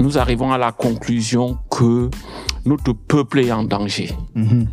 nous 0.00 0.18
arrivons 0.18 0.52
à 0.52 0.58
la 0.58 0.72
conclusion 0.72 1.58
que 1.70 2.10
notre 2.64 2.92
peuple 2.92 3.40
est 3.40 3.52
en 3.52 3.64
danger. 3.64 4.10
Mhm. 4.34 4.66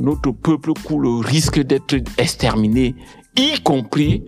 Notre 0.00 0.32
peuple 0.32 0.72
court 0.84 1.00
le 1.00 1.24
risque 1.24 1.60
d'être 1.60 1.96
exterminé, 2.18 2.94
y 3.36 3.60
compris 3.62 4.24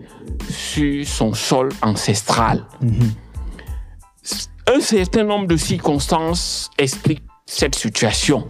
sur 0.49 1.05
son 1.05 1.33
sol 1.33 1.69
ancestral. 1.81 2.65
Mhm. 2.81 3.11
Un 4.75 4.79
certain 4.79 5.23
nombre 5.23 5.47
de 5.47 5.57
circonstances 5.57 6.71
expliquent 6.77 7.23
cette 7.45 7.75
situation. 7.75 8.47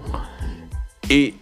Et 1.09 1.33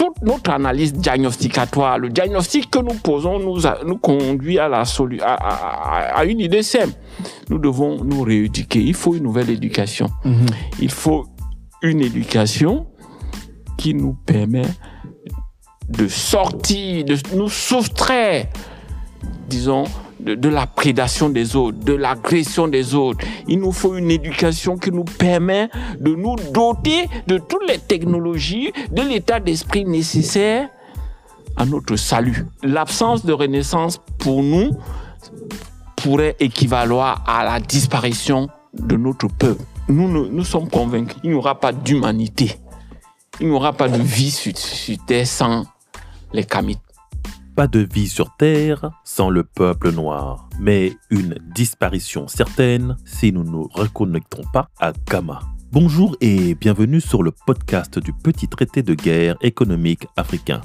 toute 0.00 0.22
notre 0.22 0.50
analyse 0.50 0.94
diagnosticatoire, 0.94 1.98
le 1.98 2.08
diagnostic 2.08 2.70
que 2.70 2.78
nous 2.78 2.94
posons 2.94 3.38
nous, 3.38 3.66
a- 3.66 3.84
nous 3.84 3.98
conduit 3.98 4.58
à, 4.58 4.66
la 4.66 4.84
solu- 4.84 5.20
à, 5.20 5.34
à- 5.34 6.18
à 6.18 6.24
une 6.24 6.40
idée 6.40 6.62
simple. 6.62 6.94
Nous 7.50 7.58
devons 7.58 8.02
nous 8.02 8.22
rééduquer. 8.22 8.80
Il 8.80 8.94
faut 8.94 9.14
une 9.14 9.24
nouvelle 9.24 9.50
éducation. 9.50 10.06
Mhm. 10.24 10.46
Il 10.80 10.90
faut 10.90 11.26
une 11.82 12.00
éducation 12.00 12.86
qui 13.76 13.92
nous 13.92 14.14
permet 14.14 14.62
de 15.88 16.08
sortir, 16.08 17.04
de 17.04 17.16
nous 17.36 17.50
soustraire, 17.50 18.46
disons, 19.48 19.84
de, 20.20 20.48
la 20.48 20.66
prédation 20.66 21.28
des 21.28 21.56
autres, 21.56 21.78
de 21.78 21.92
l'agression 21.92 22.68
des 22.68 22.94
autres. 22.94 23.24
Il 23.48 23.60
nous 23.60 23.72
faut 23.72 23.96
une 23.96 24.10
éducation 24.10 24.76
qui 24.76 24.90
nous 24.90 25.04
permet 25.04 25.68
de 25.98 26.14
nous 26.14 26.36
doter 26.52 27.08
de 27.26 27.38
toutes 27.38 27.68
les 27.68 27.78
technologies, 27.78 28.72
de 28.90 29.02
l'état 29.02 29.40
d'esprit 29.40 29.84
nécessaire 29.84 30.68
à 31.56 31.64
notre 31.64 31.96
salut. 31.96 32.46
L'absence 32.62 33.24
de 33.24 33.32
renaissance 33.32 34.00
pour 34.18 34.42
nous 34.42 34.70
pourrait 35.96 36.36
équivaloir 36.40 37.24
à 37.26 37.44
la 37.44 37.60
disparition 37.60 38.48
de 38.72 38.96
notre 38.96 39.28
peuple. 39.28 39.62
Nous, 39.88 40.08
nous, 40.08 40.28
nous 40.28 40.44
sommes 40.44 40.68
convaincus 40.68 41.16
qu'il 41.20 41.30
n'y 41.30 41.36
aura 41.36 41.58
pas 41.58 41.72
d'humanité. 41.72 42.56
Il 43.40 43.48
n'y 43.48 43.54
aura 43.54 43.72
pas 43.72 43.88
de 43.88 44.00
vie 44.00 44.30
sur, 44.30 44.56
sur 44.56 44.96
Terre 45.04 45.26
sans 45.26 45.64
les 46.32 46.44
Kamites. 46.44 46.80
Pas 47.56 47.66
de 47.66 47.80
vie 47.80 48.08
sur 48.08 48.36
Terre 48.36 48.90
sans 49.04 49.28
le 49.28 49.42
peuple 49.42 49.92
noir, 49.92 50.48
mais 50.58 50.92
une 51.10 51.36
disparition 51.54 52.28
certaine 52.28 52.96
si 53.04 53.32
nous 53.32 53.44
ne 53.44 53.50
nous 53.50 53.68
reconnectons 53.72 54.44
pas 54.52 54.68
à 54.78 54.92
Gama. 55.10 55.40
Bonjour 55.72 56.16
et 56.20 56.54
bienvenue 56.54 57.00
sur 57.00 57.22
le 57.22 57.32
podcast 57.32 57.98
du 57.98 58.12
petit 58.12 58.48
traité 58.48 58.82
de 58.82 58.94
guerre 58.94 59.36
économique 59.40 60.06
africain. 60.16 60.60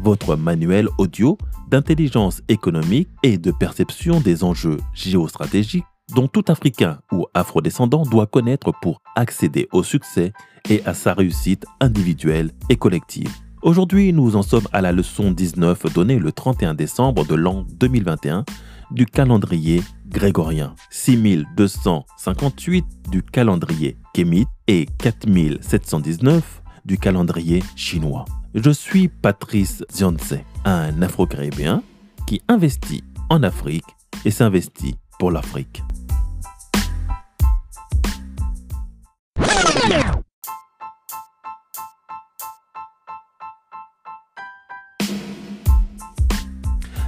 Votre 0.00 0.36
manuel 0.36 0.88
audio 0.98 1.38
d'intelligence 1.68 2.42
économique 2.48 3.08
et 3.22 3.38
de 3.38 3.50
perception 3.50 4.20
des 4.20 4.44
enjeux 4.44 4.78
géostratégiques 4.94 5.84
dont 6.14 6.28
tout 6.28 6.44
Africain 6.48 7.00
ou 7.10 7.26
Afrodescendant 7.32 8.02
doit 8.02 8.26
connaître 8.26 8.72
pour 8.82 9.00
accéder 9.16 9.68
au 9.72 9.82
succès 9.82 10.32
et 10.68 10.84
à 10.84 10.94
sa 10.94 11.14
réussite 11.14 11.64
individuelle 11.80 12.52
et 12.68 12.76
collective. 12.76 13.32
Aujourd'hui, 13.62 14.12
nous 14.12 14.34
en 14.34 14.42
sommes 14.42 14.66
à 14.72 14.80
la 14.80 14.90
leçon 14.90 15.30
19 15.30 15.94
donnée 15.94 16.18
le 16.18 16.32
31 16.32 16.74
décembre 16.74 17.24
de 17.24 17.36
l'an 17.36 17.64
2021 17.74 18.44
du 18.90 19.06
calendrier 19.06 19.82
grégorien, 20.08 20.74
6258 20.90 22.84
du 23.08 23.22
calendrier 23.22 23.96
kémite 24.14 24.48
et 24.66 24.86
4719 24.98 26.60
du 26.84 26.98
calendrier 26.98 27.62
chinois. 27.76 28.24
Je 28.56 28.70
suis 28.70 29.06
Patrice 29.06 29.84
Zionze, 29.92 30.40
un 30.64 31.00
Afro-Caribéen 31.00 31.84
qui 32.26 32.42
investit 32.48 33.04
en 33.30 33.44
Afrique 33.44 33.84
et 34.24 34.32
s'investit 34.32 34.96
pour 35.20 35.30
l'Afrique. 35.30 35.84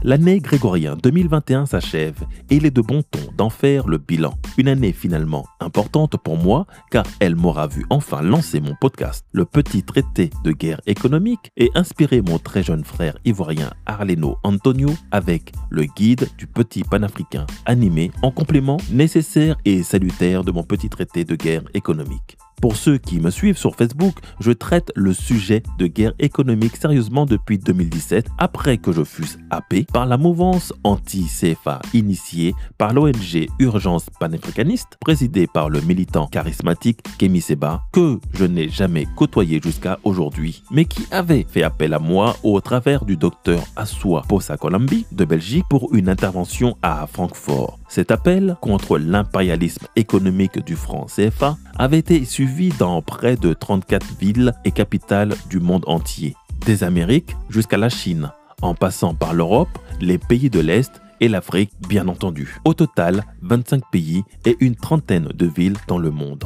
L'année 0.06 0.38
grégorienne 0.38 0.98
2021 1.02 1.64
s'achève 1.64 2.24
et 2.50 2.56
il 2.56 2.66
est 2.66 2.70
de 2.70 2.82
bon 2.82 3.02
ton 3.10 3.20
d'en 3.38 3.48
faire 3.48 3.88
le 3.88 3.96
bilan. 3.96 4.34
Une 4.58 4.68
année 4.68 4.92
finalement 4.92 5.46
importante 5.60 6.18
pour 6.22 6.36
moi 6.36 6.66
car 6.90 7.06
elle 7.20 7.36
m'aura 7.36 7.68
vu 7.68 7.86
enfin 7.88 8.20
lancer 8.20 8.60
mon 8.60 8.74
podcast, 8.78 9.24
le 9.32 9.46
petit 9.46 9.82
traité 9.82 10.28
de 10.44 10.52
guerre 10.52 10.82
économique, 10.84 11.50
et 11.56 11.70
inspirer 11.74 12.20
mon 12.20 12.38
très 12.38 12.62
jeune 12.62 12.84
frère 12.84 13.16
ivoirien 13.24 13.72
Arleno 13.86 14.36
Antonio 14.42 14.90
avec 15.10 15.52
le 15.70 15.84
guide 15.84 16.28
du 16.36 16.46
petit 16.46 16.84
panafricain 16.84 17.46
animé 17.64 18.10
en 18.20 18.30
complément 18.30 18.76
nécessaire 18.90 19.56
et 19.64 19.82
salutaire 19.82 20.44
de 20.44 20.52
mon 20.52 20.64
petit 20.64 20.90
traité 20.90 21.24
de 21.24 21.34
guerre 21.34 21.62
économique. 21.72 22.36
Pour 22.60 22.76
ceux 22.76 22.98
qui 22.98 23.20
me 23.20 23.30
suivent 23.30 23.58
sur 23.58 23.76
Facebook, 23.76 24.14
je 24.40 24.52
traite 24.52 24.90
le 24.94 25.12
sujet 25.12 25.62
de 25.78 25.86
guerre 25.86 26.14
économique 26.18 26.76
sérieusement 26.76 27.26
depuis 27.26 27.58
2017, 27.58 28.26
après 28.38 28.78
que 28.78 28.92
je 28.92 29.04
fusse 29.04 29.38
happé 29.50 29.86
par 29.92 30.06
la 30.06 30.16
mouvance 30.16 30.72
anti-CFA 30.82 31.80
initiée 31.92 32.54
par 32.78 32.92
l'ONG 32.92 33.46
Urgence 33.58 34.06
panafricaniste, 34.18 34.96
présidée 35.00 35.46
par 35.46 35.68
le 35.68 35.80
militant 35.82 36.26
charismatique 36.26 37.00
Kemi 37.18 37.40
Seba, 37.40 37.82
que 37.92 38.18
je 38.32 38.44
n'ai 38.44 38.68
jamais 38.68 39.06
côtoyé 39.16 39.60
jusqu'à 39.62 39.98
aujourd'hui, 40.04 40.62
mais 40.70 40.84
qui 40.84 41.06
avait 41.10 41.46
fait 41.48 41.62
appel 41.62 41.92
à 41.92 41.98
moi 41.98 42.36
au 42.42 42.60
travers 42.60 43.04
du 43.04 43.16
docteur 43.16 43.62
Assoua 43.76 44.22
Posakolambi 44.28 45.06
de 45.12 45.24
Belgique 45.24 45.64
pour 45.68 45.94
une 45.94 46.08
intervention 46.08 46.76
à 46.82 47.06
Francfort. 47.06 47.78
Cet 47.88 48.10
appel 48.10 48.56
contre 48.60 48.98
l'impérialisme 48.98 49.86
économique 49.94 50.64
du 50.64 50.74
franc 50.74 51.06
CFA 51.06 51.56
avait 51.76 51.98
été 51.98 52.24
suivi 52.44 52.68
dans 52.78 53.00
près 53.00 53.36
de 53.36 53.54
34 53.54 54.18
villes 54.18 54.52
et 54.66 54.70
capitales 54.70 55.34
du 55.48 55.60
monde 55.60 55.84
entier, 55.86 56.36
des 56.66 56.84
Amériques 56.84 57.34
jusqu'à 57.48 57.78
la 57.78 57.88
Chine, 57.88 58.32
en 58.60 58.74
passant 58.74 59.14
par 59.14 59.32
l'Europe, 59.32 59.78
les 60.02 60.18
pays 60.18 60.50
de 60.50 60.60
l'Est 60.60 61.00
et 61.20 61.28
l'Afrique 61.28 61.72
bien 61.88 62.06
entendu. 62.06 62.58
Au 62.66 62.74
total, 62.74 63.24
25 63.40 63.82
pays 63.90 64.24
et 64.44 64.58
une 64.60 64.76
trentaine 64.76 65.28
de 65.34 65.46
villes 65.46 65.78
dans 65.88 65.96
le 65.96 66.10
monde 66.10 66.44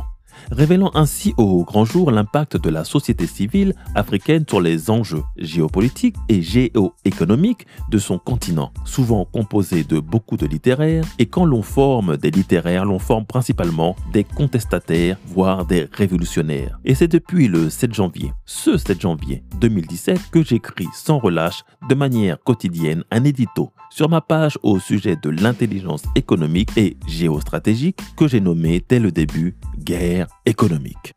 révélant 0.50 0.91
ainsi 0.94 1.34
au 1.37 1.65
grand 1.65 1.84
jour 1.84 2.10
l'impact 2.10 2.56
de 2.56 2.71
la 2.71 2.84
société 2.84 3.26
civile 3.26 3.75
africaine 3.94 4.44
sur 4.49 4.60
les 4.60 4.91
enjeux 4.91 5.22
géopolitiques 5.37 6.16
et 6.28 6.43
géoéconomiques 6.43 7.66
de 7.91 7.99
son 7.99 8.19
continent, 8.19 8.72
souvent 8.84 9.25
composé 9.25 9.84
de 9.84 10.00
beaucoup 10.00 10.37
de 10.37 10.47
littéraires, 10.47 11.04
et 11.19 11.26
quand 11.26 11.44
l'on 11.44 11.62
forme 11.62 12.16
des 12.16 12.31
littéraires, 12.31 12.84
l'on 12.84 12.99
forme 12.99 13.26
principalement 13.26 13.97
des 14.12 14.25
contestataires, 14.25 15.19
voire 15.26 15.66
des 15.66 15.88
révolutionnaires. 15.93 16.78
Et 16.84 16.94
c'est 16.94 17.09
depuis 17.09 17.49
le 17.49 17.70
7 17.70 17.94
janvier, 17.94 18.32
ce 18.47 18.76
7 18.76 19.00
janvier 19.00 19.43
2017, 19.60 20.31
que 20.31 20.43
j'écris 20.43 20.88
sans 20.94 21.19
relâche, 21.19 21.65
de 21.88 21.94
manière 21.94 22.38
quotidienne, 22.43 23.05
un 23.10 23.25
édito 23.25 23.72
sur 23.91 24.09
ma 24.09 24.20
page 24.20 24.59
au 24.62 24.78
sujet 24.78 25.16
de 25.16 25.31
l'intelligence 25.31 26.03
économique 26.15 26.70
et 26.76 26.97
géostratégique 27.06 27.99
que 28.16 28.28
j'ai 28.28 28.41
nommé 28.41 28.84
dès 28.88 29.00
le 29.00 29.10
début 29.10 29.56
guerre 29.78 30.27
économique. 30.46 31.12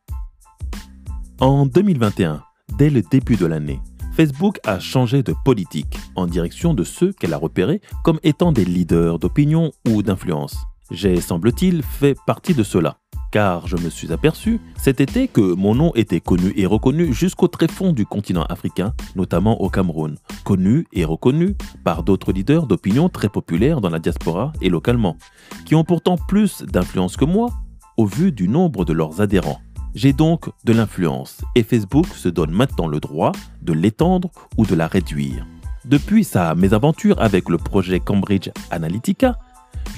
En 1.40 1.66
2021, 1.66 2.44
dès 2.78 2.90
le 2.90 3.02
début 3.02 3.36
de 3.36 3.46
l'année, 3.46 3.80
Facebook 4.14 4.60
a 4.66 4.80
changé 4.80 5.24
de 5.24 5.34
politique 5.46 5.98
en 6.16 6.28
direction 6.28 6.74
de 6.74 6.84
ceux 6.84 7.14
qu'elle 7.14 7.34
a 7.34 7.38
repérés 7.38 7.82
comme 8.04 8.20
étant 8.24 8.52
des 8.52 8.66
leaders 8.66 9.20
d'opinion 9.20 9.72
ou 9.88 10.04
d'influence. 10.04 10.58
J'ai, 10.92 11.22
semble-t-il, 11.22 11.84
fait 11.84 12.18
partie 12.28 12.54
de 12.54 12.64
cela, 12.64 12.98
car 13.32 13.66
je 13.66 13.78
me 13.78 13.90
suis 13.90 14.12
aperçu 14.12 14.60
cet 14.78 15.00
été 15.00 15.30
que 15.30 15.56
mon 15.56 15.74
nom 15.74 15.94
était 15.96 16.20
connu 16.20 16.54
et 16.58 16.66
reconnu 16.66 17.14
jusqu'au 17.14 17.48
tréfonds 17.48 17.94
du 17.94 18.06
continent 18.06 18.44
africain, 18.44 18.94
notamment 19.16 19.62
au 19.62 19.70
Cameroun, 19.70 20.18
connu 20.44 20.86
et 20.92 21.06
reconnu 21.06 21.56
par 21.86 22.04
d'autres 22.04 22.34
leaders 22.34 22.68
d'opinion 22.68 23.08
très 23.08 23.30
populaires 23.30 23.80
dans 23.80 23.90
la 23.90 24.00
diaspora 24.00 24.52
et 24.62 24.70
localement, 24.70 25.18
qui 25.66 25.76
ont 25.76 25.86
pourtant 25.86 26.18
plus 26.28 26.62
d'influence 26.64 27.16
que 27.16 27.26
moi 27.26 27.50
au 27.98 28.06
vu 28.06 28.32
du 28.32 28.48
nombre 28.48 28.86
de 28.86 28.94
leurs 28.94 29.22
adhérents. 29.22 29.62
J'ai 29.94 30.14
donc 30.14 30.50
de 30.64 30.74
l'influence 30.74 31.42
et 31.56 31.64
Facebook 31.64 32.08
se 32.08 32.30
donne 32.30 32.52
maintenant 32.52 32.88
le 32.88 33.00
droit 33.00 33.32
de 33.62 33.74
l'étendre 33.74 34.30
ou 34.58 34.66
de 34.66 34.76
la 34.76 34.88
réduire. 34.88 35.46
Depuis 35.84 36.24
sa 36.24 36.56
mésaventure 36.56 37.20
avec 37.20 37.50
le 37.50 37.58
projet 37.58 38.00
Cambridge 38.00 38.50
Analytica, 38.70 39.38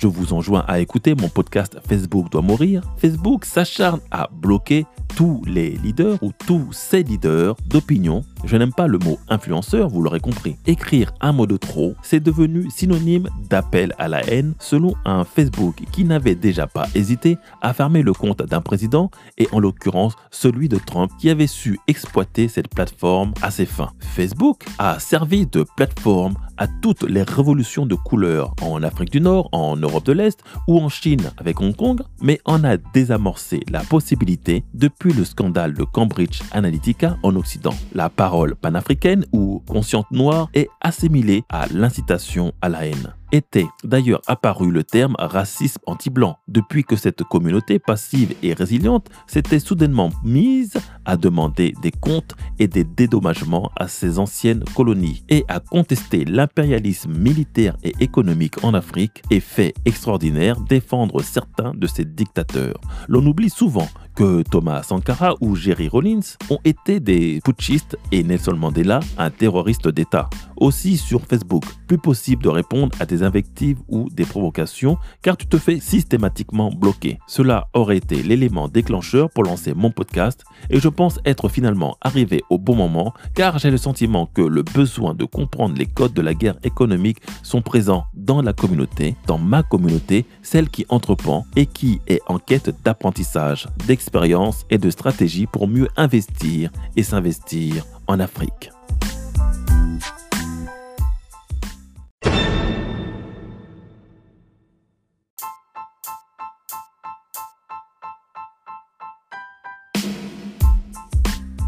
je 0.03 0.07
vous 0.09 0.33
enjoins 0.33 0.65
à 0.67 0.81
écouter 0.81 1.15
mon 1.15 1.29
podcast 1.29 1.77
Facebook 1.87 2.29
doit 2.29 2.41
mourir. 2.41 2.81
Facebook 2.97 3.45
s'acharne 3.45 4.01
à 4.11 4.29
bloquer 4.33 4.85
tous 5.15 5.41
les 5.45 5.69
leaders 5.83 6.21
ou 6.21 6.31
tous 6.45 6.67
ces 6.73 7.03
leaders 7.03 7.55
d'opinion. 7.67 8.21
Je 8.43 8.57
n'aime 8.57 8.73
pas 8.73 8.87
le 8.87 8.97
mot 8.97 9.17
influenceur, 9.29 9.87
vous 9.87 10.01
l'aurez 10.01 10.19
compris. 10.19 10.57
Écrire 10.65 11.13
un 11.21 11.31
mot 11.31 11.45
de 11.45 11.55
trop, 11.55 11.93
c'est 12.01 12.19
devenu 12.19 12.69
synonyme 12.69 13.29
d'appel 13.49 13.93
à 13.97 14.09
la 14.09 14.27
haine 14.29 14.55
selon 14.59 14.93
un 15.05 15.23
Facebook 15.23 15.75
qui 15.93 16.03
n'avait 16.03 16.35
déjà 16.35 16.67
pas 16.67 16.87
hésité 16.95 17.37
à 17.61 17.73
fermer 17.73 18.01
le 18.01 18.11
compte 18.11 18.41
d'un 18.41 18.59
président 18.59 19.09
et 19.37 19.47
en 19.53 19.59
l'occurrence 19.59 20.15
celui 20.31 20.67
de 20.67 20.77
Trump 20.77 21.11
qui 21.17 21.29
avait 21.29 21.47
su 21.47 21.79
exploiter 21.87 22.49
cette 22.49 22.67
plateforme 22.67 23.33
à 23.41 23.51
ses 23.51 23.65
fins. 23.65 23.91
Facebook 23.99 24.65
a 24.79 24.99
servi 24.99 25.45
de 25.45 25.65
plateforme 25.77 26.33
à 26.57 26.67
toutes 26.67 27.03
les 27.03 27.23
révolutions 27.23 27.85
de 27.85 27.95
couleurs 27.95 28.53
en 28.61 28.83
Afrique 28.83 29.11
du 29.11 29.21
Nord, 29.21 29.49
en 29.51 29.75
Europe 29.75 29.92
de 30.01 30.11
l'Est 30.11 30.43
ou 30.67 30.79
en 30.79 30.89
Chine 30.89 31.31
avec 31.37 31.59
Hong 31.61 31.75
Kong, 31.75 32.01
mais 32.21 32.39
en 32.45 32.63
a 32.63 32.77
désamorcé 32.77 33.61
la 33.69 33.81
possibilité 33.81 34.63
depuis 34.73 35.13
le 35.13 35.25
scandale 35.25 35.73
de 35.73 35.83
Cambridge 35.83 36.41
Analytica 36.51 37.17
en 37.23 37.35
Occident. 37.35 37.75
La 37.93 38.09
parole 38.09 38.55
panafricaine 38.55 39.25
ou 39.31 39.61
consciente 39.67 40.09
noire 40.11 40.49
est 40.53 40.69
assimilée 40.81 41.43
à 41.49 41.67
l'incitation 41.67 42.53
à 42.61 42.69
la 42.69 42.85
haine 42.85 43.13
était 43.33 43.67
d'ailleurs 43.83 44.21
apparu 44.27 44.71
le 44.71 44.83
terme 44.83 45.15
racisme 45.19 45.81
anti-blanc, 45.87 46.37
depuis 46.47 46.83
que 46.83 46.95
cette 46.95 47.23
communauté 47.23 47.79
passive 47.79 48.35
et 48.43 48.53
résiliente 48.53 49.09
s'était 49.27 49.59
soudainement 49.59 50.11
mise 50.23 50.73
à 51.03 51.17
demander 51.17 51.73
des 51.81 51.91
comptes 51.91 52.35
et 52.59 52.67
des 52.67 52.83
dédommagements 52.83 53.71
à 53.75 53.87
ses 53.87 54.19
anciennes 54.19 54.63
colonies 54.75 55.23
et 55.29 55.43
à 55.47 55.59
contester 55.59 56.23
l'impérialisme 56.25 57.11
militaire 57.11 57.75
et 57.83 57.93
économique 57.99 58.63
en 58.63 58.73
Afrique 58.73 59.23
et 59.31 59.39
fait 59.39 59.73
extraordinaire 59.83 60.61
défendre 60.61 61.21
certains 61.21 61.73
de 61.73 61.87
ses 61.87 62.05
dictateurs. 62.05 62.79
L'on 63.07 63.25
oublie 63.25 63.49
souvent 63.49 63.87
que 64.15 64.43
Thomas 64.43 64.83
Sankara 64.83 65.33
ou 65.41 65.55
Jerry 65.55 65.87
Rollins 65.87 66.37
ont 66.51 66.59
été 66.63 66.99
des 66.99 67.39
putschistes 67.43 67.97
et 68.11 68.23
Nelson 68.23 68.55
Mandela 68.55 68.99
un 69.17 69.31
terroriste 69.31 69.87
d'État. 69.87 70.29
Aussi 70.57 70.97
sur 70.97 71.21
Facebook, 71.21 71.63
plus 71.87 71.97
possible 71.97 72.43
de 72.43 72.49
répondre 72.49 72.95
à 72.99 73.05
des 73.05 73.22
invectives 73.23 73.79
ou 73.87 74.09
des 74.09 74.25
provocations 74.25 74.97
car 75.21 75.37
tu 75.37 75.47
te 75.47 75.57
fais 75.57 75.79
systématiquement 75.79 76.71
bloquer. 76.71 77.19
Cela 77.27 77.67
aurait 77.73 77.97
été 77.97 78.21
l'élément 78.23 78.67
déclencheur 78.67 79.29
pour 79.29 79.43
lancer 79.43 79.73
mon 79.73 79.91
podcast 79.91 80.43
et 80.69 80.79
je 80.79 80.89
pense 80.89 81.19
être 81.25 81.49
finalement 81.49 81.97
arrivé 82.01 82.43
au 82.49 82.57
bon 82.57 82.75
moment 82.75 83.13
car 83.35 83.59
j'ai 83.59 83.71
le 83.71 83.77
sentiment 83.77 84.25
que 84.25 84.41
le 84.41 84.63
besoin 84.63 85.13
de 85.13 85.25
comprendre 85.25 85.75
les 85.77 85.85
codes 85.85 86.13
de 86.13 86.21
la 86.21 86.33
guerre 86.33 86.57
économique 86.63 87.21
sont 87.41 87.61
présents 87.61 88.05
dans 88.13 88.41
la 88.41 88.53
communauté, 88.53 89.15
dans 89.27 89.37
ma 89.37 89.63
communauté, 89.63 90.25
celle 90.41 90.69
qui 90.69 90.85
entreprend 90.89 91.45
et 91.55 91.65
qui 91.65 91.99
est 92.07 92.21
en 92.27 92.39
quête 92.39 92.75
d'apprentissage, 92.83 93.67
d'expérience 93.87 94.65
et 94.69 94.77
de 94.77 94.89
stratégie 94.89 95.47
pour 95.47 95.67
mieux 95.67 95.87
investir 95.95 96.71
et 96.95 97.03
s'investir 97.03 97.85
en 98.07 98.19
Afrique. 98.19 98.71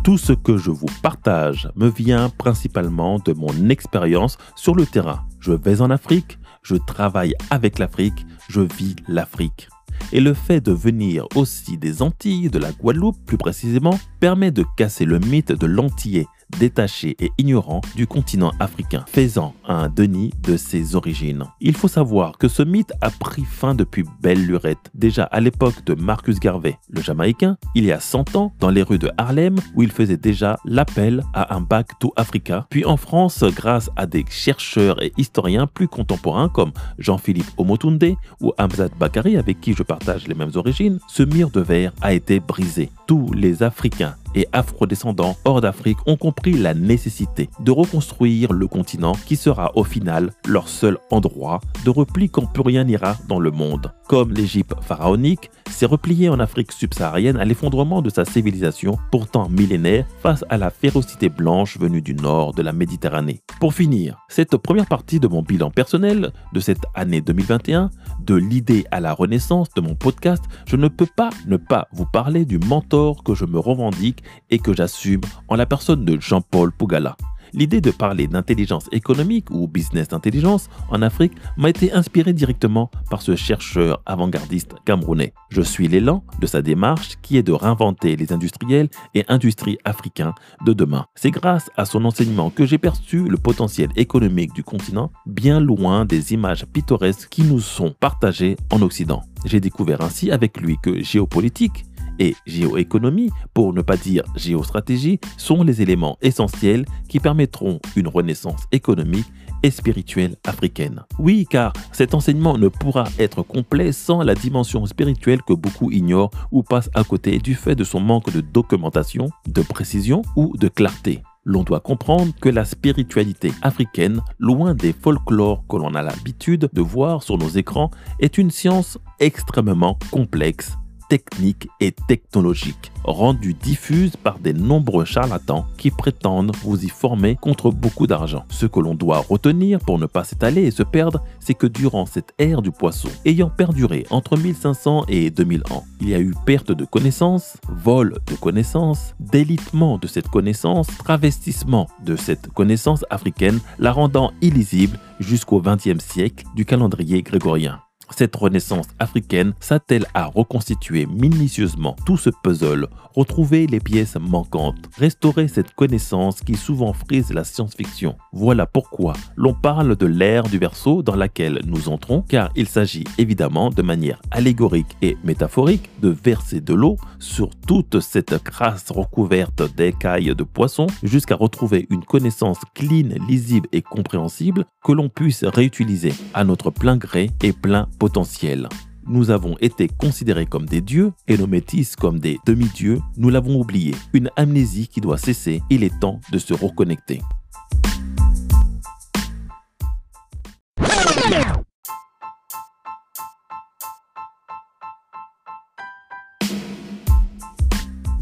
Tout 0.06 0.20
ce 0.20 0.34
que 0.34 0.56
je 0.56 0.70
vous 0.70 0.86
partage 1.02 1.68
me 1.76 1.90
vient 1.90 2.30
principalement 2.30 3.18
de 3.18 3.34
mon 3.34 3.70
expérience 3.70 4.38
sur 4.56 4.76
le 4.76 4.86
terrain. 4.86 5.26
Je 5.40 5.52
vais 5.52 5.82
en 5.82 5.90
Afrique, 5.90 6.38
je 6.62 6.76
travaille 6.76 7.34
avec 7.50 7.80
l'Afrique, 7.80 8.24
je 8.48 8.62
vis 8.62 8.96
l'Afrique. 9.08 9.68
Et 10.12 10.20
le 10.20 10.36
fait 10.36 10.62
de 10.62 10.72
venir 10.72 11.26
aussi 11.34 11.80
des 11.80 12.04
Antilles, 12.04 12.52
de 12.52 12.60
la 12.60 12.72
Guadeloupe 12.72 13.18
plus 13.26 13.40
précisément, 13.40 14.00
permet 14.20 14.52
de 14.52 14.64
casser 14.78 15.06
le 15.06 15.18
mythe 15.18 15.52
de 15.52 15.66
l'antillais 15.66 16.28
détaché 16.60 17.16
et 17.20 17.32
ignorant 17.38 17.82
du 17.96 18.08
continent 18.08 18.52
africain, 18.60 19.06
faisant 19.08 19.54
un 19.68 19.90
Denis 19.90 20.32
de 20.44 20.58
ses 20.58 20.96
origines. 20.96 21.46
Il 21.62 21.76
faut 21.76 21.88
savoir 21.88 22.38
que 22.38 22.48
ce 22.48 22.64
mythe 22.64 22.94
a 23.02 23.10
pris 23.10 23.44
fin 23.44 23.76
depuis 23.76 24.04
belle 24.22 24.46
lurette, 24.46 24.92
déjà 24.94 25.24
à 25.24 25.40
l'époque 25.40 25.86
de 25.86 25.94
Marcus 25.94 26.40
Garvey, 26.40 26.78
le 26.90 27.02
Jamaïcain, 27.02 27.58
il 27.76 27.86
y 27.86 27.92
a 27.92 28.00
100 28.00 28.36
ans, 28.36 28.54
dans 28.60 28.70
les 28.70 28.84
rues 28.84 29.00
de 29.00 29.12
Harlem, 29.18 29.56
où 29.76 29.84
il 29.84 29.92
faisait 29.92 30.18
déjà 30.18 30.58
l'appel 30.66 31.24
à 31.34 31.56
un 31.56 31.62
bac 31.62 31.98
to 32.00 32.14
Africa, 32.16 32.68
puis 32.70 32.86
en 32.86 32.98
France, 32.98 33.44
grâce 33.44 33.90
à 33.96 34.06
des 34.06 34.26
chercheurs 34.30 35.02
et 35.02 35.14
historiens 35.18 35.68
plus 35.68 35.88
contemporains 35.88 36.50
comme 36.50 36.72
Jean-Philippe 36.98 37.52
Omotunde 37.58 38.16
ou 38.42 38.52
Hamzat 38.58 38.90
Bakari, 39.00 39.38
avec 39.38 39.62
qui 39.62 39.74
je 39.74 39.84
partage 39.84 40.28
les 40.28 40.36
mêmes 40.36 40.52
origines, 40.56 41.00
ce 41.08 41.24
mur 41.24 41.50
de 41.50 41.62
verre 41.62 41.92
a 42.02 42.14
été 42.14 42.40
brisé. 42.40 42.90
Tous 43.08 43.32
les 43.34 43.64
Africains 43.64 44.16
et 44.36 44.48
afro-descendants 44.52 45.38
hors 45.46 45.62
d'Afrique 45.62 45.98
ont 46.06 46.18
compris 46.18 46.54
la 46.54 46.74
nécessité 46.74 47.50
de 47.60 47.72
reconstruire 47.72 48.54
le 48.54 48.68
continent 48.68 49.14
qui 49.26 49.36
sera 49.36 49.72
au 49.76 49.84
final 49.84 50.32
leur 50.46 50.68
seul 50.68 50.98
endroit 51.10 51.62
de 51.84 51.90
repli 51.90 52.30
quand 52.30 52.46
plus 52.46 52.62
rien 52.62 52.84
n'ira 52.84 53.18
dans 53.28 53.40
le 53.40 53.52
monde. 53.52 53.92
Comme 54.08 54.34
l'Égypte 54.34 54.74
pharaonique 54.82 55.50
s'est 55.70 55.86
repliée 55.86 56.30
en 56.30 56.40
Afrique 56.40 56.72
subsaharienne 56.72 57.38
à 57.38 57.46
l'effondrement 57.46 58.02
de 58.02 58.10
sa 58.10 58.24
civilisation, 58.24 58.98
pourtant 59.12 59.50
millénaire, 59.50 60.06
face 60.22 60.46
à 60.50 60.58
la 60.58 60.70
férocité 60.70 61.30
blanche 61.30 61.78
venue 61.78 62.02
du 62.02 62.14
nord 62.14 62.54
de 62.54 62.62
la 62.62 62.72
Méditerranée. 62.72 63.42
Pour 63.60 63.74
finir, 63.74 64.18
cette 64.30 64.58
première 64.58 64.86
partie 64.86 65.20
de 65.20 65.28
mon 65.28 65.42
bilan 65.42 65.72
personnel 65.72 66.32
de 66.54 66.60
cette 66.60 66.86
année 66.94 67.22
2021, 67.22 67.90
de 68.22 68.36
l'idée 68.36 68.86
à 68.92 69.00
la 69.00 69.14
renaissance 69.14 69.70
de 69.76 69.82
mon 69.82 69.96
podcast, 69.96 70.44
je 70.66 70.76
ne 70.76 70.88
peux 70.88 71.08
pas 71.16 71.30
ne 71.48 71.58
pas 71.58 71.88
vous 71.92 72.06
parler 72.06 72.46
du 72.46 72.60
mentor 72.60 73.24
que 73.24 73.34
je 73.34 73.46
me 73.46 73.60
revendique 73.60 74.24
et 74.50 74.60
que 74.60 74.74
j'assume 74.74 75.22
en 75.48 75.56
la 75.56 75.66
personne 75.66 76.06
de 76.06 76.20
Jean-Paul 76.20 76.72
Pougala. 76.72 77.16
L'idée 77.56 77.80
de 77.80 77.92
parler 77.92 78.28
d'intelligence 78.28 78.90
économique 78.92 79.50
ou 79.50 79.66
business 79.66 80.12
intelligence 80.12 80.70
en 80.90 81.02
Afrique 81.02 81.32
m'a 81.56 81.70
été 81.70 81.94
inspirée 81.94 82.34
directement 82.34 82.92
par 83.10 83.22
ce 83.22 83.38
chercheur 83.38 84.02
avant-gardiste 84.06 84.76
camerounais. 84.84 85.34
Je 85.50 85.62
suis 85.62 85.88
l'élan 85.88 86.26
de 86.42 86.48
sa 86.48 86.62
démarche 86.62 87.16
qui 87.22 87.38
est 87.38 87.44
de 87.44 87.54
réinventer 87.54 88.18
les 88.18 88.34
industriels 88.34 88.90
et 89.14 89.24
industries 89.30 89.78
africains 89.86 90.34
de 90.66 90.74
demain. 90.74 91.06
C'est 91.16 91.32
grâce 91.32 91.70
à 91.78 91.86
son 91.86 92.04
enseignement 92.04 92.50
que 92.50 92.66
j'ai 92.66 92.78
perçu 92.78 93.24
le 93.24 93.38
potentiel 93.38 93.90
économique 93.96 94.54
du 94.54 94.66
continent 94.66 95.12
bien 95.26 95.62
loin 95.62 96.04
des 96.04 96.34
images 96.34 96.66
pittoresques 96.66 97.30
qui 97.30 97.44
nous 97.44 97.62
sont 97.62 97.96
partagées 97.98 98.58
en 98.70 98.82
Occident. 98.82 99.22
J'ai 99.46 99.62
découvert 99.62 100.02
ainsi 100.02 100.30
avec 100.30 100.60
lui 100.60 100.78
que 100.82 101.02
géopolitique, 101.02 101.86
et 102.20 102.36
géoéconomie, 102.46 103.32
pour 103.54 103.74
ne 103.74 103.82
pas 103.82 103.98
dire 103.98 104.24
géostratégie, 104.36 105.20
sont 105.38 105.64
les 105.64 105.82
éléments 105.82 106.18
essentiels 106.22 106.86
qui 107.08 107.20
permettront 107.20 107.80
une 107.96 108.08
renaissance 108.08 108.64
économique 108.72 109.26
et 109.64 109.72
spirituelle 109.72 110.36
africaine. 110.46 111.04
Oui, 111.18 111.48
car 111.50 111.74
cet 111.92 112.14
enseignement 112.14 112.58
ne 112.58 112.68
pourra 112.68 113.06
être 113.18 113.42
complet 113.42 113.92
sans 113.92 114.22
la 114.22 114.36
dimension 114.36 114.86
spirituelle 114.86 115.42
que 115.42 115.54
beaucoup 115.54 115.92
ignorent 115.92 116.32
ou 116.52 116.64
passent 116.64 116.92
à 116.94 117.04
côté 117.04 117.40
du 117.40 117.56
fait 117.56 117.76
de 117.76 117.84
son 117.84 118.00
manque 118.00 118.32
de 118.32 118.42
documentation, 118.42 119.30
de 119.48 119.62
précision 119.62 120.22
ou 120.36 120.56
de 120.58 120.68
clarté. 120.68 121.24
L'on 121.48 121.64
doit 121.64 121.80
comprendre 121.80 122.34
que 122.42 122.50
la 122.50 122.66
spiritualité 122.66 123.52
africaine, 123.62 124.22
loin 124.40 124.74
des 124.74 124.94
folklores 124.94 125.64
que 125.70 125.78
l'on 125.78 125.94
a 125.94 126.02
l'habitude 126.02 126.70
de 126.74 126.82
voir 126.82 127.22
sur 127.22 127.38
nos 127.38 127.50
écrans, 127.50 127.92
est 128.20 128.40
une 128.40 128.50
science 128.50 128.98
extrêmement 129.20 130.00
complexe 130.10 130.76
technique 131.10 131.68
et 131.80 131.92
technologique, 131.92 132.92
rendue 133.04 133.54
diffuse 133.54 134.16
par 134.16 134.40
des 134.40 134.54
nombreux 134.54 135.06
charlatans 135.06 135.66
qui 135.78 135.92
prétendent 135.92 136.56
vous 136.64 136.84
y 136.84 136.90
former 136.90 137.36
contre 137.36 137.72
beaucoup 137.72 138.08
d'argent. 138.08 138.46
Ce 138.50 138.66
que 138.66 138.80
l'on 138.80 138.96
doit 138.96 139.20
retenir 139.20 139.80
pour 139.80 140.00
ne 140.00 140.06
pas 140.06 140.24
s'étaler 140.24 140.64
et 140.64 140.72
se 140.72 140.84
perdre, 140.84 141.24
c'est 141.40 141.54
que 141.54 141.68
durant 141.68 142.06
cette 142.06 142.34
ère 142.40 142.62
du 142.62 142.72
poisson, 142.72 143.10
ayant 143.26 143.50
perduré 143.50 144.06
entre 144.10 144.38
1500 144.38 145.06
et 145.08 145.30
2000 145.30 145.64
ans, 145.72 145.86
il 146.02 146.10
y 146.10 146.16
a 146.16 146.20
eu 146.20 146.34
perte 146.46 146.72
de 146.72 146.86
connaissances, 146.86 147.58
vol 147.70 148.18
de 148.28 148.36
connaissances, 148.36 149.16
délitement 149.20 149.98
de 149.98 150.08
cette 150.08 150.28
connaissance, 150.28 150.88
travestissement 150.98 151.88
de 152.04 152.16
cette 152.16 152.48
connaissance 152.48 153.06
africaine, 153.10 153.60
la 153.80 153.92
rendant 153.92 154.32
illisible 154.42 155.00
jusqu'au 155.20 155.62
XXe 155.62 156.04
siècle 156.04 156.46
du 156.56 156.66
calendrier 156.66 157.22
grégorien. 157.22 157.85
Cette 158.12 158.36
renaissance 158.36 158.88
africaine 159.00 159.54
s'attelle 159.60 160.06
à 160.14 160.26
reconstituer 160.26 161.06
minutieusement 161.06 161.96
tout 162.06 162.18
ce 162.18 162.30
puzzle, 162.44 162.88
retrouver 163.14 163.68
les 163.68 163.80
pièces 163.80 164.16
manquantes, 164.16 164.78
restaurer 164.98 165.48
cette 165.48 165.74
connaissance 165.74 166.42
qui 166.42 166.56
souvent 166.56 166.94
frise 166.94 167.34
la 167.34 167.44
science-fiction. 167.44 168.16
Voilà 168.32 168.66
pourquoi 168.66 169.14
l'on 169.36 169.54
parle 169.54 169.96
de 169.96 170.06
l'ère 170.06 170.44
du 170.44 170.58
verso 170.58 171.02
dans 171.02 171.16
laquelle 171.16 171.62
nous 171.66 171.90
entrons, 171.90 172.22
car 172.22 172.52
il 172.56 172.68
s'agit 172.68 173.06
évidemment 173.18 173.70
de 173.70 173.82
manière 173.82 174.22
allégorique 174.32 174.96
et 175.02 175.18
métaphorique 175.24 175.90
de 176.02 176.10
verser 176.10 176.62
de 176.62 176.74
l'eau 176.74 176.98
sur 177.20 177.50
toute 177.68 178.00
cette 178.00 178.42
crasse 178.44 178.92
recouverte 178.92 179.64
d'écailles 179.76 180.36
de 180.36 180.44
poissons 180.44 180.88
jusqu'à 181.04 181.36
retrouver 181.36 181.88
une 181.90 182.04
connaissance 182.04 182.60
clean, 182.74 183.10
lisible 183.28 183.68
et 183.72 183.82
compréhensible 183.82 184.66
que 184.84 184.92
l'on 184.92 185.10
puisse 185.10 185.44
réutiliser 185.44 186.14
à 186.34 186.44
notre 186.44 186.70
plein 186.70 186.98
gré 186.98 187.32
et 187.42 187.54
plein 187.54 187.88
potentiel. 187.98 188.70
Nous 189.08 189.30
avons 189.30 189.56
été 189.60 189.88
considérés 189.88 190.48
comme 190.48 190.66
des 190.66 190.82
dieux 190.82 191.14
et 191.28 191.38
nos 191.38 191.48
métis 191.48 191.96
comme 191.96 192.20
des 192.20 192.40
demi-dieux. 192.46 193.00
Nous 193.18 193.30
l'avons 193.30 193.60
oublié. 193.60 193.94
Une 194.14 194.32
amnésie 194.36 194.88
qui 194.88 195.00
doit 195.00 195.18
cesser. 195.18 195.62
Il 195.70 195.84
est 195.84 196.00
temps 196.00 196.20
de 196.32 196.40
se 196.40 196.54
reconnecter. 196.54 197.22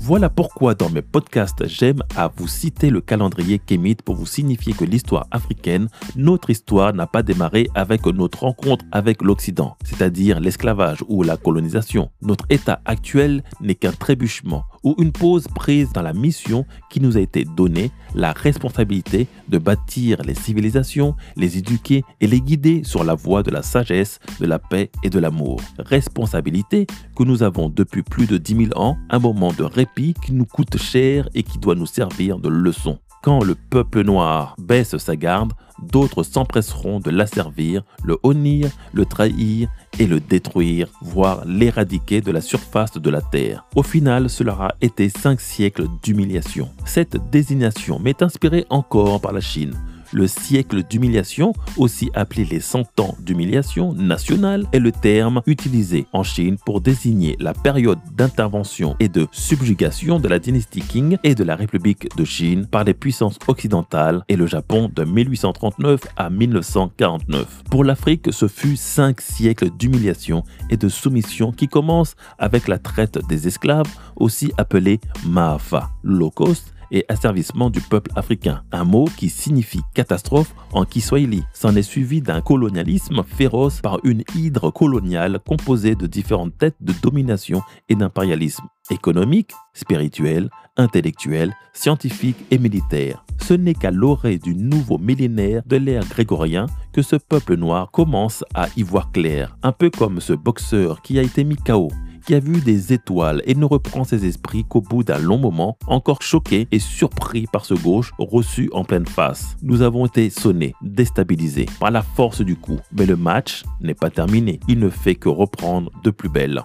Voilà 0.05 0.29
pourquoi 0.29 0.75
dans 0.75 0.89
mes 0.89 1.01
podcasts, 1.01 1.65
j'aime 1.65 2.03
à 2.17 2.27
vous 2.27 2.49
citer 2.49 2.89
le 2.89 2.99
calendrier 2.99 3.57
kémite 3.57 4.01
pour 4.01 4.15
vous 4.15 4.25
signifier 4.25 4.73
que 4.73 4.83
l'histoire 4.83 5.27
africaine, 5.31 5.87
notre 6.17 6.49
histoire 6.49 6.93
n'a 6.93 7.07
pas 7.07 7.23
démarré 7.23 7.69
avec 7.73 8.05
notre 8.07 8.41
rencontre 8.41 8.83
avec 8.91 9.21
l'Occident, 9.21 9.77
c'est-à-dire 9.85 10.41
l'esclavage 10.41 11.05
ou 11.07 11.23
la 11.23 11.37
colonisation. 11.37 12.11
Notre 12.21 12.43
état 12.49 12.81
actuel 12.83 13.45
n'est 13.61 13.75
qu'un 13.75 13.93
trébuchement 13.93 14.65
ou 14.83 14.93
une 14.99 15.13
pause 15.13 15.47
prise 15.47 15.93
dans 15.93 16.01
la 16.01 16.11
mission 16.11 16.65
qui 16.89 16.99
nous 16.99 17.15
a 17.15 17.21
été 17.21 17.45
donnée, 17.45 17.89
la 18.13 18.33
responsabilité 18.33 19.27
de 19.47 19.57
bâtir 19.57 20.21
les 20.23 20.35
civilisations, 20.35 21.15
les 21.37 21.57
éduquer 21.57 22.03
et 22.19 22.27
les 22.27 22.41
guider 22.41 22.83
sur 22.83 23.05
la 23.05 23.15
voie 23.15 23.41
de 23.41 23.51
la 23.51 23.63
sagesse, 23.63 24.19
de 24.41 24.45
la 24.45 24.59
paix 24.59 24.91
et 25.03 25.09
de 25.09 25.19
l'amour. 25.19 25.61
Responsabilité 25.79 26.87
que 27.15 27.23
nous 27.23 27.41
avons 27.43 27.69
depuis 27.69 28.03
plus 28.03 28.27
de 28.27 28.37
10 28.37 28.67
000 28.67 28.71
ans, 28.75 28.97
un 29.09 29.19
moment 29.19 29.53
de 29.53 29.63
qui 29.95 30.33
nous 30.33 30.45
coûte 30.45 30.77
cher 30.77 31.29
et 31.33 31.43
qui 31.43 31.59
doit 31.59 31.75
nous 31.75 31.85
servir 31.85 32.39
de 32.39 32.49
leçon. 32.49 32.99
Quand 33.21 33.43
le 33.43 33.55
peuple 33.55 34.03
noir 34.03 34.55
baisse 34.59 34.97
sa 34.97 35.15
garde, 35.15 35.53
d'autres 35.81 36.23
s'empresseront 36.23 36.99
de 36.99 37.09
l'asservir, 37.09 37.83
le 38.03 38.17
honnir, 38.23 38.69
le 38.91 39.05
trahir 39.05 39.69
et 39.99 40.07
le 40.07 40.19
détruire, 40.19 40.89
voire 41.01 41.45
l'éradiquer 41.45 42.19
de 42.19 42.31
la 42.31 42.41
surface 42.41 42.93
de 42.93 43.09
la 43.09 43.21
terre. 43.21 43.65
Au 43.75 43.83
final, 43.83 44.29
cela 44.29 44.53
aura 44.53 44.75
été 44.81 45.07
cinq 45.07 45.39
siècles 45.39 45.87
d'humiliation. 46.01 46.69
Cette 46.85 47.29
désignation 47.29 47.99
m'est 47.99 48.21
inspirée 48.21 48.65
encore 48.69 49.21
par 49.21 49.31
la 49.31 49.41
Chine 49.41 49.77
le 50.13 50.27
siècle 50.27 50.83
d'humiliation, 50.83 51.53
aussi 51.77 52.09
appelé 52.13 52.45
les 52.45 52.59
cent 52.59 52.83
ans 52.99 53.15
d'humiliation 53.19 53.93
nationale, 53.93 54.65
est 54.71 54.79
le 54.79 54.91
terme 54.91 55.41
utilisé 55.45 56.05
en 56.13 56.23
Chine 56.23 56.57
pour 56.65 56.81
désigner 56.81 57.35
la 57.39 57.53
période 57.53 57.99
d'intervention 58.15 58.95
et 58.99 59.09
de 59.09 59.27
subjugation 59.31 60.19
de 60.19 60.27
la 60.27 60.39
dynastie 60.39 60.81
Qing 60.81 61.17
et 61.23 61.35
de 61.35 61.43
la 61.43 61.55
République 61.55 62.15
de 62.15 62.23
Chine 62.23 62.67
par 62.67 62.83
les 62.83 62.93
puissances 62.93 63.39
occidentales 63.47 64.23
et 64.29 64.35
le 64.35 64.47
Japon 64.47 64.89
de 64.93 65.03
1839 65.03 66.01
à 66.15 66.29
1949. 66.29 67.63
Pour 67.69 67.83
l'Afrique, 67.83 68.31
ce 68.31 68.47
fut 68.47 68.75
cinq 68.75 69.21
siècles 69.21 69.69
d'humiliation 69.71 70.43
et 70.69 70.77
de 70.77 70.89
soumission 70.89 71.51
qui 71.51 71.67
commencent 71.67 72.15
avec 72.37 72.67
la 72.67 72.79
traite 72.79 73.19
des 73.27 73.47
esclaves, 73.47 73.89
aussi 74.15 74.51
appelée 74.57 74.99
Maafa. 75.25 75.89
Low 76.03 76.29
cost 76.29 76.72
et 76.91 77.05
asservissement 77.09 77.69
du 77.69 77.81
peuple 77.81 78.11
africain, 78.15 78.63
un 78.71 78.83
mot 78.83 79.05
qui 79.17 79.29
signifie 79.29 79.81
catastrophe 79.93 80.53
en 80.71 80.85
Kiswahili. 80.85 81.43
S'en 81.53 81.75
est 81.75 81.81
suivi 81.81 82.21
d'un 82.21 82.41
colonialisme 82.41 83.23
féroce 83.23 83.81
par 83.81 83.99
une 84.03 84.23
hydre 84.35 84.71
coloniale 84.71 85.39
composée 85.45 85.95
de 85.95 86.07
différentes 86.07 86.57
têtes 86.57 86.77
de 86.81 86.93
domination 87.01 87.61
et 87.89 87.95
d'impérialisme 87.95 88.65
économique, 88.91 89.51
spirituel, 89.73 90.49
intellectuel, 90.77 91.53
scientifique 91.73 92.37
et 92.51 92.57
militaire. 92.57 93.25
Ce 93.41 93.53
n'est 93.53 93.73
qu'à 93.73 93.91
l'orée 93.91 94.37
du 94.37 94.55
nouveau 94.55 94.97
millénaire 94.97 95.63
de 95.65 95.77
l'ère 95.77 96.05
grégorien 96.07 96.65
que 96.93 97.01
ce 97.01 97.15
peuple 97.15 97.55
noir 97.55 97.91
commence 97.91 98.43
à 98.53 98.67
y 98.77 98.83
voir 98.83 99.11
clair, 99.11 99.57
un 99.63 99.71
peu 99.71 99.89
comme 99.89 100.19
ce 100.19 100.33
boxeur 100.33 101.01
qui 101.01 101.19
a 101.19 101.21
été 101.21 101.43
mis 101.43 101.57
KO 101.57 101.89
qui 102.25 102.33
a 102.33 102.39
vu 102.39 102.61
des 102.61 102.93
étoiles 102.93 103.41
et 103.45 103.55
ne 103.55 103.65
reprend 103.65 104.03
ses 104.03 104.25
esprits 104.25 104.63
qu'au 104.63 104.81
bout 104.81 105.03
d'un 105.03 105.19
long 105.19 105.37
moment, 105.37 105.77
encore 105.87 106.21
choqué 106.21 106.67
et 106.71 106.79
surpris 106.79 107.45
par 107.51 107.65
ce 107.65 107.73
gauche 107.73 108.11
reçu 108.17 108.69
en 108.71 108.83
pleine 108.83 109.05
face. 109.05 109.57
Nous 109.61 109.81
avons 109.81 110.05
été 110.05 110.29
sonnés, 110.29 110.73
déstabilisés 110.81 111.65
par 111.79 111.91
la 111.91 112.01
force 112.01 112.41
du 112.41 112.55
coup, 112.55 112.79
mais 112.93 113.05
le 113.05 113.17
match 113.17 113.63
n'est 113.81 113.93
pas 113.93 114.09
terminé. 114.09 114.59
Il 114.67 114.79
ne 114.79 114.89
fait 114.89 115.15
que 115.15 115.29
reprendre 115.29 115.91
de 116.03 116.11
plus 116.11 116.29
belle. 116.29 116.63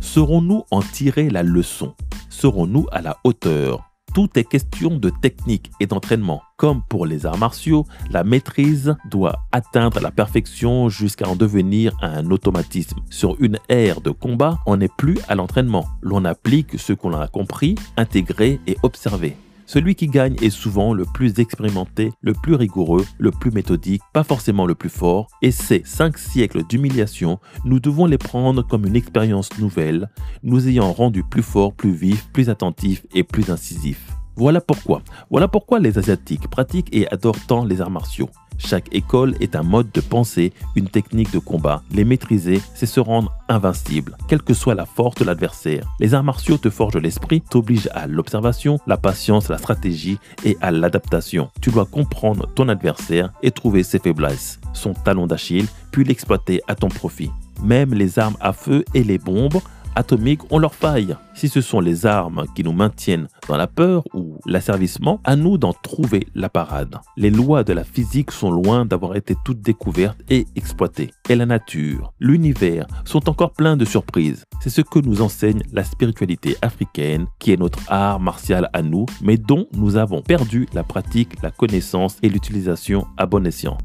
Saurons-nous 0.00 0.64
en 0.70 0.80
tirer 0.80 1.28
la 1.28 1.42
leçon? 1.42 1.94
Serons-nous 2.36 2.86
à 2.92 3.00
la 3.00 3.16
hauteur? 3.24 3.90
Tout 4.14 4.38
est 4.38 4.44
question 4.44 4.96
de 4.96 5.10
technique 5.10 5.70
et 5.80 5.86
d'entraînement. 5.86 6.42
Comme 6.56 6.82
pour 6.88 7.06
les 7.06 7.26
arts 7.26 7.38
martiaux, 7.38 7.84
la 8.10 8.24
maîtrise 8.24 8.94
doit 9.10 9.40
atteindre 9.52 10.00
la 10.00 10.10
perfection 10.10 10.88
jusqu'à 10.88 11.28
en 11.28 11.36
devenir 11.36 11.96
un 12.02 12.30
automatisme. 12.30 12.98
Sur 13.10 13.36
une 13.40 13.58
ère 13.68 14.00
de 14.00 14.10
combat, 14.10 14.58
on 14.66 14.76
n'est 14.76 14.94
plus 14.96 15.18
à 15.28 15.34
l'entraînement. 15.34 15.86
L'on 16.02 16.24
applique 16.24 16.78
ce 16.78 16.92
qu'on 16.92 17.14
a 17.14 17.26
compris, 17.26 17.74
intégré 17.96 18.60
et 18.66 18.76
observé. 18.82 19.36
Celui 19.66 19.96
qui 19.96 20.06
gagne 20.06 20.36
est 20.42 20.50
souvent 20.50 20.94
le 20.94 21.04
plus 21.04 21.40
expérimenté, 21.40 22.12
le 22.20 22.34
plus 22.34 22.54
rigoureux, 22.54 23.04
le 23.18 23.32
plus 23.32 23.50
méthodique, 23.50 24.02
pas 24.12 24.22
forcément 24.22 24.64
le 24.64 24.76
plus 24.76 24.88
fort, 24.88 25.26
et 25.42 25.50
ces 25.50 25.82
cinq 25.84 26.18
siècles 26.18 26.64
d'humiliation, 26.64 27.40
nous 27.64 27.80
devons 27.80 28.06
les 28.06 28.16
prendre 28.16 28.62
comme 28.62 28.86
une 28.86 28.94
expérience 28.94 29.50
nouvelle, 29.58 30.08
nous 30.44 30.68
ayant 30.68 30.92
rendu 30.92 31.24
plus 31.24 31.42
forts, 31.42 31.74
plus 31.74 31.92
vifs, 31.92 32.28
plus 32.32 32.48
attentifs 32.48 33.04
et 33.12 33.24
plus 33.24 33.50
incisifs. 33.50 34.12
Voilà 34.36 34.60
pourquoi. 34.60 35.02
Voilà 35.30 35.48
pourquoi 35.48 35.80
les 35.80 35.98
Asiatiques 35.98 36.48
pratiquent 36.48 36.94
et 36.94 37.08
adorent 37.08 37.46
tant 37.46 37.64
les 37.64 37.80
arts 37.80 37.90
martiaux. 37.90 38.28
Chaque 38.58 38.94
école 38.94 39.34
est 39.40 39.54
un 39.54 39.62
mode 39.62 39.90
de 39.92 40.00
pensée, 40.00 40.52
une 40.76 40.88
technique 40.88 41.32
de 41.32 41.38
combat. 41.38 41.82
Les 41.90 42.04
maîtriser, 42.04 42.60
c'est 42.74 42.86
se 42.86 43.00
rendre 43.00 43.32
invincible, 43.48 44.16
quelle 44.28 44.42
que 44.42 44.54
soit 44.54 44.74
la 44.74 44.86
force 44.86 45.16
de 45.16 45.24
l'adversaire. 45.24 45.86
Les 46.00 46.14
arts 46.14 46.24
martiaux 46.24 46.56
te 46.56 46.70
forgent 46.70 46.96
l'esprit, 46.96 47.42
t'obligent 47.42 47.90
à 47.94 48.06
l'observation, 48.06 48.78
la 48.86 48.96
patience, 48.96 49.48
la 49.48 49.58
stratégie 49.58 50.18
et 50.44 50.56
à 50.60 50.70
l'adaptation. 50.70 51.50
Tu 51.60 51.70
dois 51.70 51.84
comprendre 51.84 52.46
ton 52.54 52.68
adversaire 52.68 53.32
et 53.42 53.50
trouver 53.50 53.82
ses 53.82 53.98
faiblesses, 53.98 54.58
son 54.72 54.94
talon 54.94 55.26
d'Achille, 55.26 55.66
puis 55.92 56.04
l'exploiter 56.04 56.62
à 56.66 56.74
ton 56.74 56.88
profit. 56.88 57.30
Même 57.62 57.94
les 57.94 58.18
armes 58.18 58.36
à 58.40 58.52
feu 58.52 58.84
et 58.94 59.04
les 59.04 59.18
bombes 59.18 59.60
atomiques 59.96 60.52
ont 60.52 60.58
leur 60.58 60.74
faille. 60.74 61.16
Si 61.34 61.48
ce 61.48 61.60
sont 61.60 61.80
les 61.80 62.06
armes 62.06 62.44
qui 62.54 62.62
nous 62.62 62.72
maintiennent 62.72 63.28
dans 63.48 63.56
la 63.56 63.66
peur 63.66 64.04
ou 64.14 64.38
l'asservissement, 64.46 65.20
à 65.24 65.36
nous 65.36 65.58
d'en 65.58 65.72
trouver 65.72 66.26
la 66.34 66.48
parade. 66.48 66.96
Les 67.16 67.30
lois 67.30 67.64
de 67.64 67.72
la 67.72 67.84
physique 67.84 68.30
sont 68.30 68.50
loin 68.50 68.86
d'avoir 68.86 69.16
été 69.16 69.34
toutes 69.44 69.60
découvertes 69.60 70.18
et 70.30 70.46
exploitées. 70.54 71.10
Et 71.28 71.34
la 71.34 71.46
nature, 71.46 72.12
l'univers 72.20 72.86
sont 73.04 73.28
encore 73.28 73.52
pleins 73.52 73.76
de 73.76 73.84
surprises. 73.84 74.44
C'est 74.60 74.70
ce 74.70 74.82
que 74.82 74.98
nous 74.98 75.20
enseigne 75.20 75.62
la 75.72 75.84
spiritualité 75.84 76.56
africaine, 76.62 77.26
qui 77.38 77.52
est 77.52 77.60
notre 77.60 77.80
art 77.88 78.20
martial 78.20 78.70
à 78.72 78.82
nous, 78.82 79.06
mais 79.22 79.36
dont 79.36 79.66
nous 79.72 79.96
avons 79.96 80.22
perdu 80.22 80.66
la 80.72 80.84
pratique, 80.84 81.42
la 81.42 81.50
connaissance 81.50 82.16
et 82.22 82.28
l'utilisation 82.28 83.06
à 83.16 83.26
bon 83.26 83.46
escient. 83.46 83.78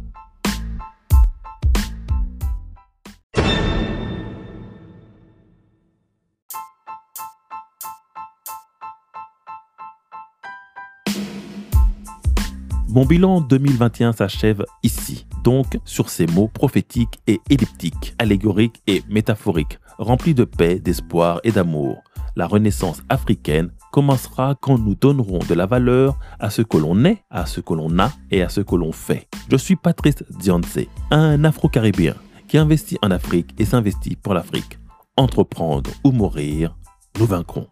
Mon 12.94 13.06
bilan 13.06 13.40
2021 13.40 14.12
s'achève 14.12 14.66
ici, 14.84 15.26
donc 15.46 15.80
sur 15.86 16.10
ces 16.10 16.26
mots 16.26 16.50
prophétiques 16.50 17.22
et 17.26 17.40
elliptiques, 17.50 18.14
allégoriques 18.20 18.82
et 18.86 19.02
métaphoriques, 19.08 19.80
remplis 19.98 20.34
de 20.34 20.44
paix, 20.44 20.78
d'espoir 20.78 21.40
et 21.46 21.54
d'amour. 21.54 22.04
La 22.36 22.48
renaissance 22.48 23.02
africaine 23.08 23.72
commencera 23.94 24.56
quand 24.60 24.78
nous 24.78 24.96
donnerons 24.96 25.40
de 25.40 25.54
la 25.54 25.68
valeur 25.68 26.20
à 26.42 26.50
ce 26.50 26.64
que 26.64 26.76
l'on 26.76 27.06
est, 27.06 27.24
à 27.30 27.46
ce 27.46 27.62
que 27.62 27.74
l'on 27.74 27.98
a 27.98 28.12
et 28.30 28.42
à 28.42 28.50
ce 28.50 28.60
que 28.60 28.76
l'on 28.76 28.92
fait. 28.92 29.30
Je 29.50 29.56
suis 29.56 29.78
Patrice 29.78 30.26
Dianse, 30.30 30.80
un 31.12 31.46
Afro-Caribéen 31.46 32.16
qui 32.50 32.58
investit 32.58 32.98
en 33.02 33.12
Afrique 33.12 33.56
et 33.58 33.64
s'investit 33.64 34.18
pour 34.18 34.34
l'Afrique. 34.34 34.80
Entreprendre 35.16 35.92
ou 36.04 36.12
mourir, 36.12 36.76
nous 37.18 37.26
vaincrons. 37.26 37.71